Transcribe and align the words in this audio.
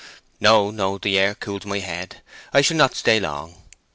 "No, 0.39 0.71
no, 0.71 0.97
the 0.97 1.19
air 1.19 1.35
cools 1.35 1.63
my 1.63 1.77
head. 1.77 2.23
I 2.51 2.61
shall 2.61 2.75
not 2.77 2.95
stay 2.95 3.19
long." 3.19 3.61